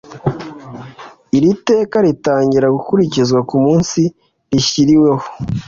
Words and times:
Iri 1.37 1.51
teka 1.67 1.97
ritangira 2.05 2.67
gukurikizwa 2.75 3.39
ku 3.49 3.55
munsi 3.63 4.01
rishyiriweho 4.51 5.25